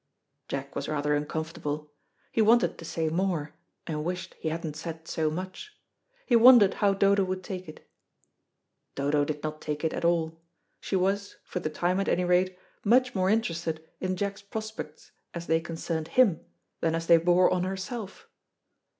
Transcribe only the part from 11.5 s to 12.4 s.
the time at any